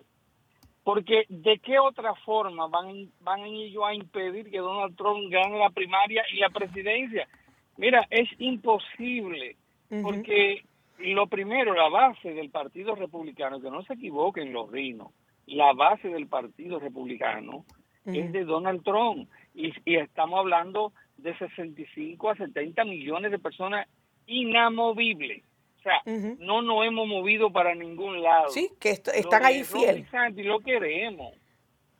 [0.83, 5.69] Porque de qué otra forma van, van ellos a impedir que Donald Trump gane la
[5.69, 7.27] primaria y la presidencia?
[7.77, 9.55] Mira, es imposible,
[10.01, 10.63] porque
[10.99, 15.09] lo primero, la base del Partido Republicano, que no se equivoquen los rinos,
[15.47, 17.65] la base del Partido Republicano
[18.05, 23.87] es de Donald Trump y, estamos hablando de 65 a 70 millones de personas
[24.27, 25.43] inamovibles.
[25.79, 26.01] O sea,
[26.37, 28.49] no nos hemos movido para ningún lado.
[28.49, 30.07] Sí, que están ahí fieles.
[30.13, 31.33] A Ron lo queremos.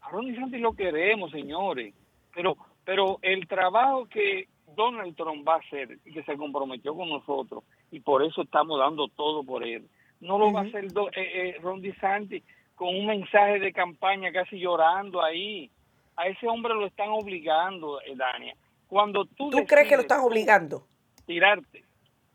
[0.02, 1.94] A Ron DeSantis lo queremos, señores.
[2.36, 7.10] Pero, pero el trabajo que Donald Trump va a hacer y que se comprometió con
[7.10, 9.88] nosotros y por eso estamos dando todo por él.
[10.20, 12.44] No lo va a hacer eh, eh, Ron DeSantis
[12.76, 15.72] con un mensaje de campaña casi llorando ahí.
[16.16, 18.56] A ese hombre lo están obligando, eh, Dania.
[18.88, 20.86] Cuando tú, ¿Tú crees que lo están obligando?
[21.26, 21.84] Tirarte.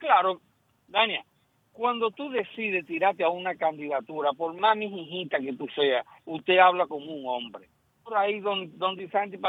[0.06, 0.40] Claro,
[0.86, 1.24] Dania,
[1.72, 6.86] cuando tú decides tirarte a una candidatura, por más mijijita que tú seas, usted habla
[6.86, 7.68] como un hombre.
[8.04, 9.40] Por ahí don, don DeSantis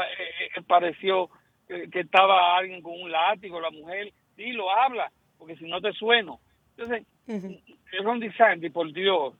[0.66, 1.30] pareció
[1.68, 5.92] que, estaba alguien con un látigo, la mujer, sí, lo habla, porque si no te
[5.92, 6.40] sueno.
[6.76, 9.34] Entonces, es un DeSantis, por Dios.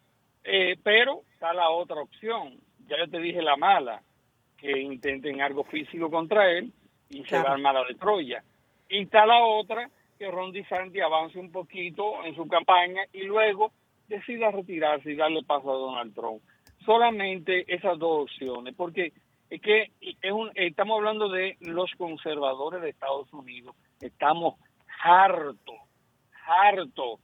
[0.45, 2.61] Eh, pero está la otra opción.
[2.87, 4.03] Ya yo te dije la mala,
[4.57, 6.73] que intenten algo físico contra él
[7.11, 8.45] y se va a armar de Troya.
[8.89, 13.73] Y está la otra, que Ron DeSantis avance un poquito en su campaña y luego
[14.09, 16.43] decida retirarse y darle paso a Donald Trump.
[16.85, 19.13] Solamente esas dos opciones, porque
[19.51, 23.75] es que es un, estamos hablando de los conservadores de Estados Unidos.
[24.01, 24.55] Estamos
[25.03, 25.77] hartos
[26.49, 27.21] harto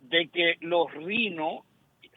[0.00, 1.60] de que los rinos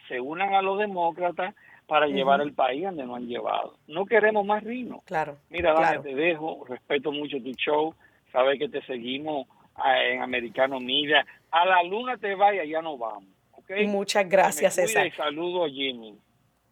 [0.08, 3.78] se unan a los demócratas para llevar el país donde no han llevado.
[3.88, 5.02] No queremos más rinos.
[5.06, 5.38] Claro.
[5.50, 7.94] Mira, Dani, te dejo, respeto mucho tu show,
[8.32, 9.48] sabes que te seguimos
[9.86, 11.26] en Americano Media.
[11.52, 13.30] A la luna te vaya, ya no vamos.
[13.52, 13.88] ¿okay?
[13.88, 15.08] Muchas gracias, César.
[15.08, 16.18] Y saludo a Jimmy.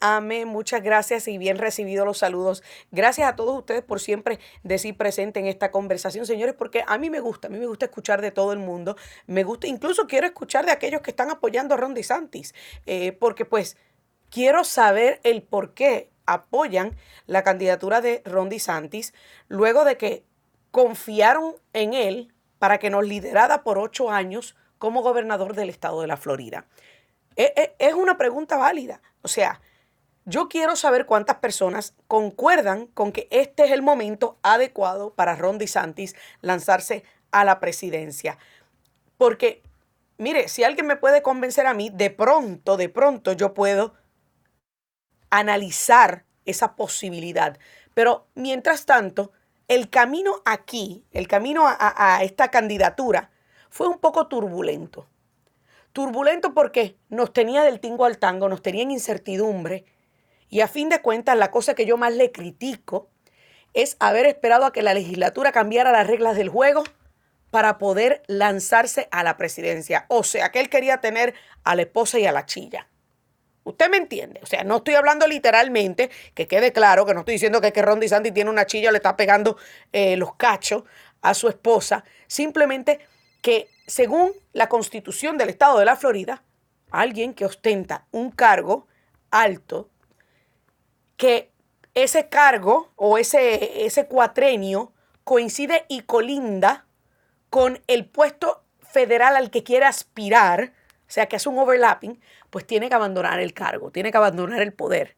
[0.02, 2.63] Amén, muchas gracias y bien recibido los saludos.
[2.91, 7.10] Gracias a todos ustedes por siempre decir presente en esta conversación, señores, porque a mí
[7.10, 8.98] me gusta, a mí me gusta escuchar de todo el mundo.
[9.26, 12.54] Me gusta, incluso quiero escuchar de aquellos que están apoyando a Ron DeSantis,
[12.86, 13.78] eh, porque pues
[14.30, 19.13] quiero saber el por qué apoyan la candidatura de Ron DeSantis
[19.48, 20.24] luego de que
[20.72, 22.35] confiaron en él
[22.65, 26.65] para que nos liderara por ocho años como gobernador del estado de la Florida.
[27.36, 29.04] E, e, es una pregunta válida.
[29.21, 29.62] O sea,
[30.25, 35.60] yo quiero saber cuántas personas concuerdan con que este es el momento adecuado para Ron
[35.60, 38.39] DeSantis lanzarse a la presidencia.
[39.19, 39.62] Porque,
[40.17, 43.93] mire, si alguien me puede convencer a mí, de pronto, de pronto yo puedo
[45.30, 47.60] analizar esa posibilidad.
[47.93, 49.34] Pero mientras tanto,
[49.67, 53.32] el camino aquí, el camino a, esta candidatura,
[53.69, 55.08] fue un poco turbulento.
[55.93, 59.86] Turbulento porque nos tenía del tingo al tango, nos tenía en incertidumbre
[60.49, 63.10] y a fin de cuentas, la cosa que yo más le critico
[63.73, 66.84] es haber esperado a que la legislatura cambiara las reglas del juego
[67.49, 70.06] para poder lanzarse a la presidencia.
[70.08, 72.88] O sea, que él quería tener a la esposa y a la chilla.
[73.65, 74.39] Usted me entiende.
[74.43, 77.82] O sea, no estoy hablando literalmente, que quede claro, que no estoy diciendo que, que
[77.82, 79.58] Ron DeSantis tiene una chilla, le está pegando
[79.91, 80.84] eh, los cachos
[81.21, 82.06] a su esposa.
[82.28, 82.99] Simplemente
[83.41, 86.43] que según la constitución del estado de la Florida,
[86.91, 88.88] alguien que ostenta un cargo
[89.32, 89.89] alto,
[91.17, 91.51] que
[91.95, 96.86] ese cargo o ese, ese cuatrenio coincide y colinda
[97.49, 100.73] con el puesto federal al que quiere aspirar,
[101.08, 102.21] o sea, que hace un overlapping,
[102.56, 105.18] pues tiene que abandonar el cargo, tiene que abandonar el poder.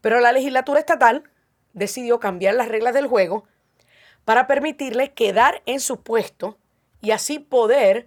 [0.00, 1.24] Pero la legislatura estatal
[1.72, 3.42] decidió cambiar las reglas del juego
[4.24, 6.56] para permitirle quedar en su puesto
[7.00, 8.06] y así poder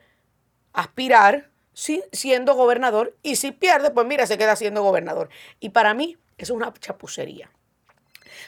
[0.71, 5.27] aspirar siendo gobernador y si pierde, pues mira, se queda siendo gobernador.
[5.59, 7.51] Y para mí eso es una chapucería.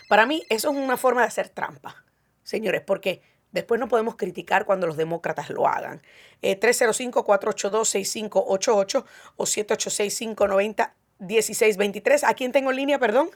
[0.08, 2.06] Para mí eso es una forma de hacer trampa,
[2.44, 6.02] señores, porque después no podemos criticar cuando los demócratas lo hagan.
[6.42, 9.04] 305-482-6588 eh,
[9.36, 12.24] o 786-590-1623.
[12.28, 13.30] ¿A quién tengo en línea, perdón?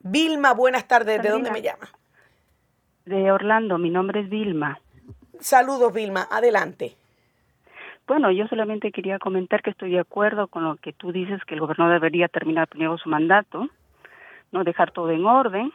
[0.00, 1.20] Vilma, buenas tardes.
[1.22, 1.88] ¿De dónde me llama?
[3.06, 4.78] De Orlando, mi nombre es Vilma.
[5.40, 6.28] Saludos, Vilma.
[6.30, 6.96] Adelante.
[8.06, 11.54] Bueno, yo solamente quería comentar que estoy de acuerdo con lo que tú dices, que
[11.54, 13.70] el gobernador debería terminar primero su mandato,
[14.52, 15.72] no dejar todo en orden,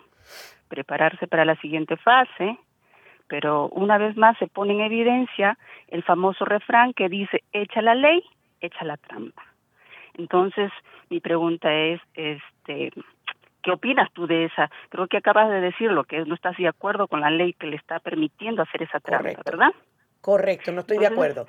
[0.67, 2.59] prepararse para la siguiente fase,
[3.29, 7.95] pero una vez más se pone en evidencia el famoso refrán que dice, echa la
[7.95, 8.21] ley,
[8.59, 9.43] echa la trampa.
[10.17, 10.71] Entonces,
[11.09, 12.91] mi pregunta es, este,
[13.63, 14.69] ¿qué opinas tú de esa?
[14.89, 17.77] Creo que acabas de decirlo, que no estás de acuerdo con la ley que le
[17.77, 19.71] está permitiendo hacer esa trampa, ¿verdad?
[20.19, 21.47] Correcto, no estoy de acuerdo.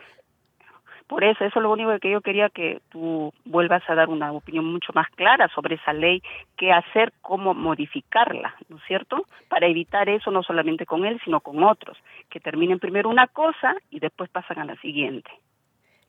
[1.10, 4.30] Por eso, eso es lo único que yo quería que tú vuelvas a dar una
[4.30, 6.22] opinión mucho más clara sobre esa ley,
[6.56, 9.26] qué hacer, cómo modificarla, ¿no es cierto?
[9.48, 13.74] Para evitar eso no solamente con él, sino con otros, que terminen primero una cosa
[13.90, 15.28] y después pasan a la siguiente.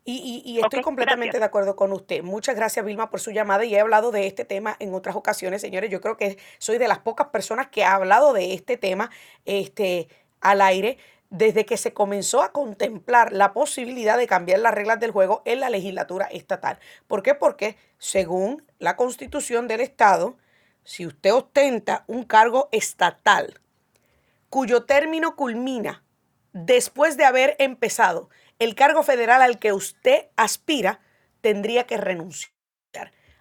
[0.06, 2.22] Y, estoy completamente de acuerdo con usted.
[2.22, 5.62] Muchas gracias, Vilma, por su llamada y he hablado de este tema en otras ocasiones,
[5.62, 5.90] señores.
[5.90, 9.10] Yo creo que soy de las pocas personas que ha hablado de este tema
[9.46, 10.10] este,
[10.42, 11.00] al aire
[11.32, 15.62] desde que se comenzó a contemplar la posibilidad de cambiar las reglas del juego en
[15.62, 16.78] la legislatura estatal.
[17.08, 17.34] ¿Por qué?
[17.34, 20.38] Porque según la constitución del Estado,
[20.84, 23.62] si usted ostenta un cargo estatal
[24.50, 26.04] cuyo término culmina
[26.52, 31.00] después de haber empezado el cargo federal al que usted aspira,
[31.40, 32.52] tendría que renunciar.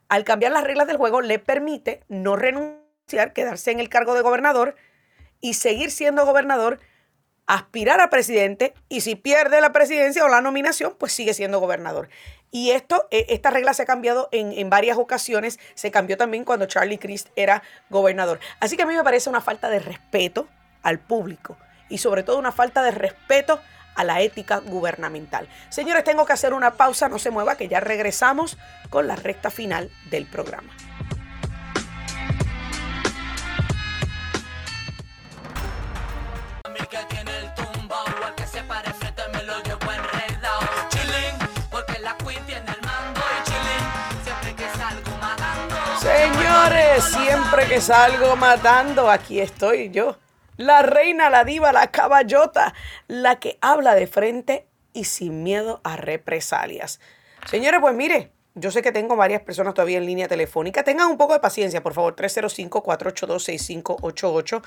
[0.09, 4.23] Al cambiar las reglas del juego le permite no renunciar, quedarse en el cargo de
[4.23, 4.77] gobernador
[5.41, 6.79] y seguir siendo gobernador
[7.47, 12.09] aspirar a presidente y si pierde la presidencia o la nominación, pues sigue siendo gobernador.
[12.51, 15.59] Y esto, e, esta regla se ha cambiado en, varias ocasiones.
[15.75, 18.41] Se cambió también cuando Charlie Crist era gobernador.
[18.61, 20.49] Así que a mí me parece una falta de respeto
[20.83, 21.57] al público
[21.89, 23.61] y sobre todo una falta de respeto
[23.95, 25.49] a la ética gubernamental.
[25.69, 28.57] Señores, tengo que hacer una pausa, no se mueva, que ya regresamos
[28.89, 30.73] con la recta final del programa.
[46.63, 50.19] Señores, siempre que salgo matando, aquí estoy yo.
[50.59, 52.75] La reina, la diva, la caballota,
[53.09, 57.01] la que habla de frente y sin miedo a represalias.
[57.47, 60.85] Señores, pues mire, yo sé que tengo varias personas todavía en línea telefónica.
[60.85, 62.15] Tengan un poco de paciencia, por favor.
[62.17, 64.63] 305-482-6588,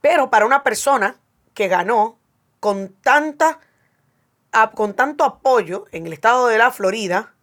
[0.00, 1.16] Pero para una persona
[1.54, 2.18] que ganó
[2.60, 3.58] con, tanta,
[4.74, 7.34] con tanto apoyo en el estado de la Florida,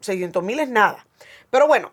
[0.00, 1.06] 600 mil es nada.
[1.50, 1.92] Pero bueno,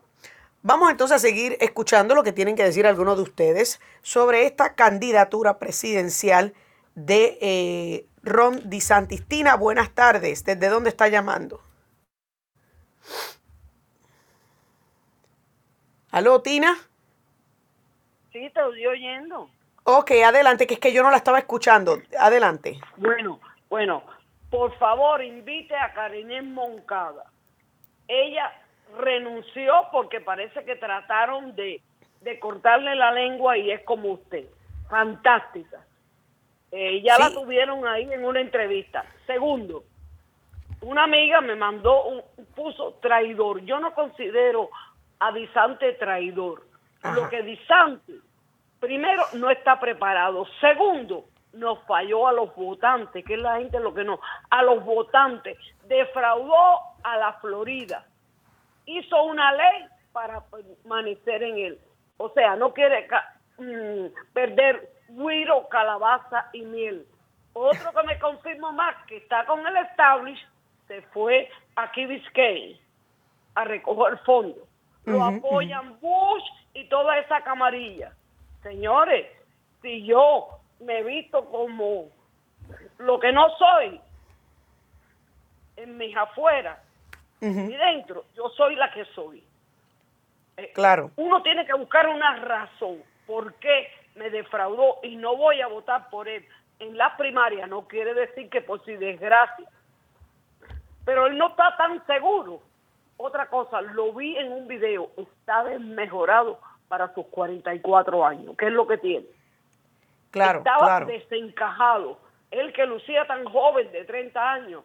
[0.64, 4.76] Vamos entonces a seguir escuchando lo que tienen que decir algunos de ustedes sobre esta
[4.76, 6.53] candidatura presidencial
[6.93, 9.26] de eh, Ron DeSantis.
[9.28, 10.43] Tina, buenas tardes.
[10.43, 11.62] ¿Desde dónde está llamando?
[16.12, 16.76] ¿Aló, Tina?
[18.32, 19.49] Sí, te estoy oyendo.
[19.84, 21.97] Ok, adelante, que es que yo no la estaba escuchando.
[22.20, 22.80] Adelante.
[22.97, 24.03] Bueno, bueno,
[24.51, 27.26] por favor, invite a Karinés Moncada.
[28.07, 28.61] Ella
[28.98, 31.82] renunció porque parece que trataron de,
[32.39, 34.46] cortarle la lengua y es como usted.
[34.89, 35.86] Fantástica.
[36.72, 39.06] Eh, ya la tuvieron ahí en una entrevista.
[39.26, 39.84] Segundo,
[40.82, 42.22] una amiga me mandó un
[42.56, 43.62] puso traidor.
[43.62, 44.70] Yo no considero
[45.20, 46.64] a Disante traidor.
[47.16, 48.14] Lo que Disante,
[48.80, 50.46] primero, no está preparado.
[50.60, 54.20] Segundo, nos falló a los votantes, que es la gente lo que no,
[54.50, 55.58] a los votantes.
[55.88, 58.06] Defraudó a la Florida.
[58.98, 61.80] Hizo una ley para permanecer en él.
[62.18, 63.08] O sea, no quiere
[63.58, 67.06] mm, perder guiro, calabaza y miel.
[67.54, 70.39] Otro que me confirmo más, que está con el establish,
[70.88, 72.80] se fue a Key Biscayne
[73.56, 74.68] a recoger fondos.
[75.06, 78.14] Lo apoyan Bush y toda esa camarilla.
[78.62, 79.26] Señores,
[79.82, 82.10] si yo me he visto como
[83.00, 84.00] lo que no soy
[85.78, 86.78] en mis afueras
[87.42, 89.44] y dentro, yo soy la que soy.
[90.58, 91.12] Eh, claro.
[91.16, 96.10] Uno tiene que buscar una razón por qué me defraudó y no voy a votar
[96.10, 96.46] por él
[96.80, 97.66] en la primaria.
[97.66, 99.68] No quiere decir que por si desgracia.
[101.04, 102.62] Pero él no está tan seguro.
[103.18, 108.72] Otra cosa, lo vi en un video, está desmejorado para sus 44 años, que es
[108.72, 109.26] lo que tiene.
[110.32, 112.18] Claro, Estaba desencajado.
[112.50, 114.84] Él que lucía tan joven de 30 años,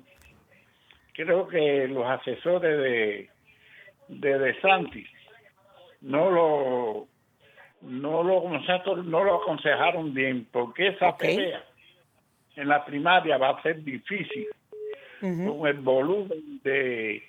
[1.14, 3.30] creo que los asesores de,
[4.08, 5.08] de DeSantis
[6.02, 7.08] no lo
[7.84, 8.44] no lo,
[9.04, 11.64] no lo aconsejaron bien, porque esa pelea
[12.56, 14.48] en la primaria va a ser difícil
[15.20, 17.24] con el volumen de,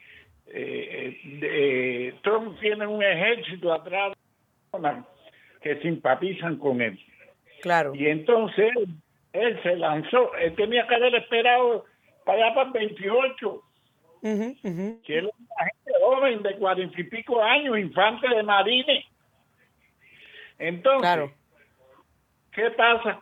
[0.48, 4.16] eh, de, Trump tiene un ejército atrás
[5.62, 6.98] que simpatizan con él.
[7.62, 7.94] Claro.
[7.94, 8.72] Y entonces
[9.32, 11.84] él se lanzó, él tenía que haber esperado
[12.24, 13.62] para allá para el 28.
[14.22, 19.04] que es una gente joven de cuarenta y pico años, infante de marines
[20.58, 21.30] entonces,
[22.52, 23.20] ¿qué pasa?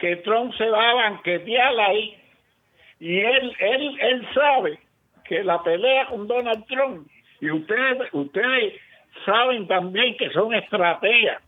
[0.00, 2.16] Que Trump se va a banquetear ahí
[2.98, 4.78] y él, él, él sabe
[5.24, 7.08] que la pelea con Donald Trump
[7.40, 8.74] y ustedes, ustedes
[9.24, 11.42] saben también que son estrategias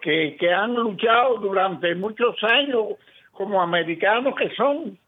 [0.00, 2.96] que, que han luchado durante muchos años
[3.32, 4.98] como americanos que son.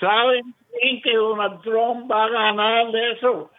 [0.00, 3.50] Saben bien que Donald Trump va a ganar de eso.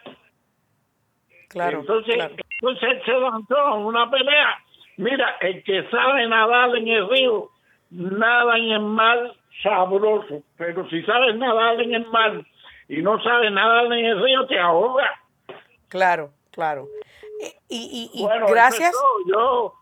[1.50, 1.80] Claro.
[1.80, 4.58] Entonces, entonces se lanzó una pelea.
[4.96, 7.50] Mira, el que sabe nadar en el río,
[7.90, 9.32] nada en el mar
[9.62, 10.42] sabroso.
[10.56, 12.40] Pero si sabes nadar en el mar
[12.88, 15.10] y no sabes nadar en el río, te ahoga.
[15.88, 16.86] Claro, claro.
[17.68, 18.94] Y, y, gracias.
[19.26, 19.74] yo,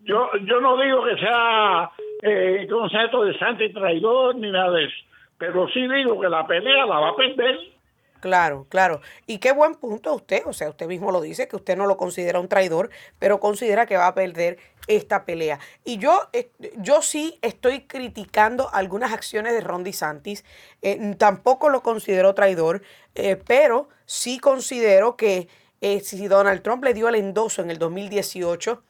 [0.00, 1.90] yo, yo no digo que sea
[2.22, 4.96] eh, concepto de santo y traidor ni nada de eso.
[5.38, 7.58] Pero sí digo que la pelea la va a perder.
[8.22, 9.00] Claro, claro.
[9.26, 11.96] Y qué buen punto usted, o sea, usted mismo lo dice, que usted no lo
[11.96, 15.58] considera un traidor, pero considera que va a perder esta pelea.
[15.84, 20.44] Y yo, eh, yo sí estoy criticando algunas acciones de Ron DeSantis,
[20.82, 22.82] eh, tampoco lo considero traidor,
[23.16, 25.48] eh, pero sí considero que
[26.04, 28.84] si Donald Trump le dio el endoso en el 2018,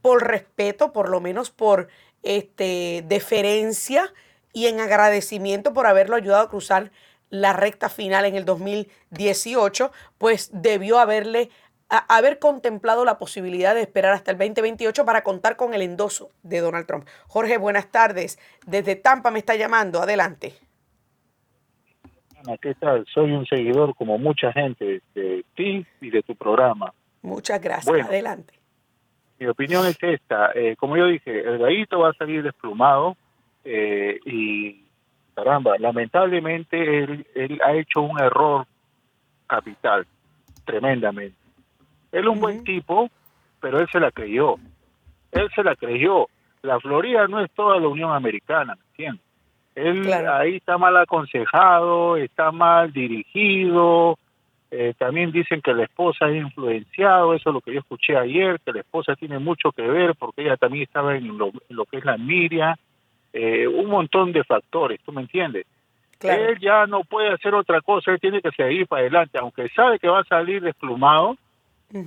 [0.00, 1.88] por respeto, por lo menos por
[2.22, 4.14] este, deferencia
[4.54, 6.90] y en agradecimiento por haberlo ayudado a cruzar
[7.32, 11.48] la recta final en el 2018, pues debió haberle
[12.08, 16.60] haber contemplado la posibilidad de esperar hasta el 2028 para contar con el endoso de
[16.60, 17.06] Donald Trump.
[17.26, 18.38] Jorge, buenas tardes.
[18.66, 20.00] Desde Tampa me está llamando.
[20.00, 20.52] Adelante.
[22.60, 23.06] ¿Qué tal?
[23.12, 26.92] Soy un seguidor como mucha gente de ti y de tu programa.
[27.22, 28.06] Muchas gracias.
[28.06, 28.54] Adelante.
[29.38, 30.50] Mi opinión es esta.
[30.54, 33.16] Eh, como yo dije, el gallito va a salir desplumado
[33.64, 34.81] eh, y
[35.34, 37.04] caramba, lamentablemente
[37.34, 38.66] él, ha hecho un error
[39.46, 40.06] capital.
[40.64, 41.36] tremendamente.
[42.12, 43.08] Él es un buen tipo,
[43.60, 44.56] pero él se la creyó.
[45.32, 46.28] Él se la creyó.
[46.62, 49.24] La Florida no es toda la Unión Americana, ¿me entiendes?
[49.74, 54.18] Él ahí está mal aconsejado, está mal dirigido.
[54.70, 58.58] Eh, también dicen que la esposa es influenciado, eso es lo que yo escuché ayer,
[58.64, 61.52] que la esposa tiene mucho que ver porque ella también estaba en lo,
[61.90, 62.78] que es la miria.
[63.32, 65.66] Eh, un montón de factores, ¿tú me entiendes?
[66.20, 69.98] Él ya no puede hacer otra cosa, él tiene que seguir para adelante, aunque sabe
[69.98, 71.36] que va a salir desplumado,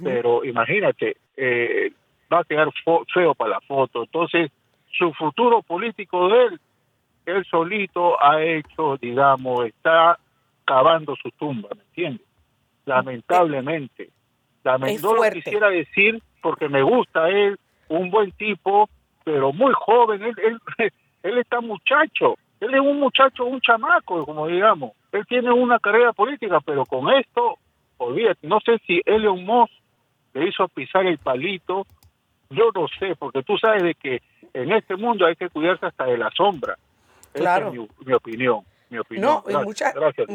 [0.03, 1.91] pero imagínate, eh,
[2.31, 2.69] va a quedar
[3.13, 4.03] feo para la foto.
[4.03, 4.51] Entonces,
[4.91, 6.59] su futuro político de él,
[7.25, 10.17] él solito ha hecho, digamos, está
[10.63, 12.27] cavando su tumba, ¿me entiendes?
[12.85, 14.09] Lamentablemente.
[14.63, 17.59] no lo quisiera decir porque me gusta él,
[17.89, 18.89] un buen tipo,
[19.23, 20.35] pero muy joven, él,
[20.77, 20.91] él,
[21.25, 24.91] él está muchacho, él es un muchacho, un chamaco, como digamos.
[25.11, 27.57] Él tiene una carrera política, pero con esto,
[27.97, 29.73] olvídate, no sé si Elon Musk
[30.33, 31.87] le hizo pisar el palito,
[32.51, 34.21] yo no sé, porque tú sabes de que
[34.53, 36.75] en este mundo hay que cuidarse hasta de la sombra.
[37.33, 37.71] Claro.
[37.71, 38.61] Esa es mi, opinión.
[38.89, 39.41] Mi opinión.
[39.49, 40.27] No, muchas, gracias,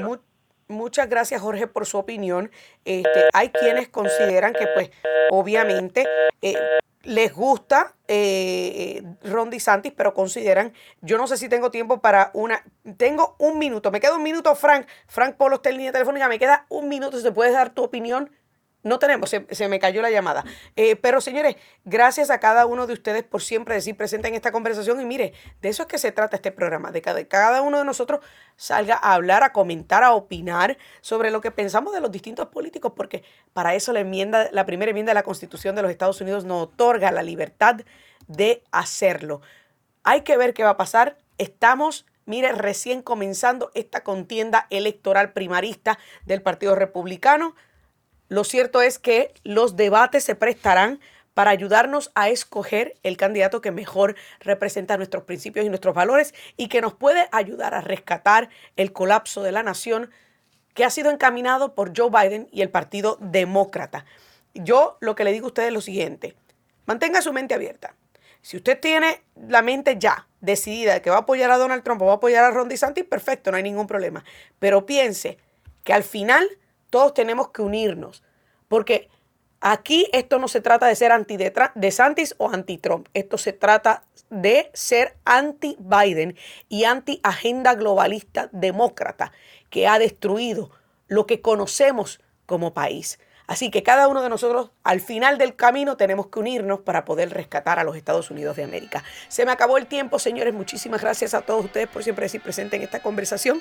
[0.70, 2.50] muchas gracias, Jorge, por su opinión.
[2.84, 4.90] Este, hay quienes consideran que, pues,
[5.30, 6.06] obviamente,
[6.40, 6.54] eh,
[7.02, 9.50] les gusta eh, Ron
[9.96, 12.62] pero consideran, yo no sé si tengo tiempo para una,
[12.96, 16.38] tengo un minuto, me queda un minuto, Frank, Frank Polo está en línea telefónica, me
[16.38, 18.30] queda un minuto, si te puedes dar tu opinión
[18.82, 20.44] no tenemos, se, me cayó la llamada.
[20.76, 24.52] Eh, pero señores, gracias a cada uno de ustedes por siempre decir presente en esta
[24.52, 25.00] conversación.
[25.00, 27.84] Y mire, de eso es que se trata este programa, de que cada uno de
[27.84, 28.20] nosotros
[28.56, 32.92] salga a hablar, a comentar, a opinar sobre lo que pensamos de los distintos políticos,
[32.96, 33.22] porque
[33.52, 36.64] para eso la enmienda, la primera enmienda de la Constitución de los Estados Unidos nos
[36.64, 37.80] otorga la libertad
[38.26, 39.42] de hacerlo.
[40.02, 41.18] Hay que ver qué va a pasar.
[41.36, 47.56] Estamos mire, recién comenzando esta contienda electoral primarista del Partido Republicano.
[48.30, 51.00] Lo cierto es que los debates se prestarán
[51.34, 56.68] para ayudarnos a escoger el candidato que mejor representa nuestros principios y nuestros valores y
[56.68, 60.10] que nos puede ayudar a rescatar el colapso de la nación
[60.74, 64.04] que ha sido encaminado por Joe Biden y el Partido Demócrata.
[64.54, 66.36] Yo lo que le digo a usted es lo siguiente,
[66.86, 67.96] mantenga su mente abierta.
[68.42, 72.00] Si usted tiene la mente ya decidida de que va a apoyar a Donald Trump
[72.02, 74.24] o va a apoyar a Ron DeSantis, perfecto, no hay ningún problema.
[74.60, 75.36] Pero piense
[75.82, 76.48] que al final
[76.90, 78.22] todos tenemos que unirnos,
[78.68, 79.08] porque
[79.60, 81.38] aquí esto no se trata de ser anti
[81.90, 86.36] Santis o anti-Trump, esto se trata de ser anti-Biden
[86.68, 89.32] y anti-agenda globalista demócrata
[89.70, 90.70] que ha destruido
[91.08, 93.18] lo que conocemos como país.
[93.50, 97.30] Así que cada uno de nosotros al final del camino tenemos que unirnos para poder
[97.30, 99.02] rescatar a los Estados Unidos de América.
[99.26, 100.54] Se me acabó el tiempo, señores.
[100.54, 103.60] Muchísimas gracias a todos ustedes por siempre decir presente en esta conversación.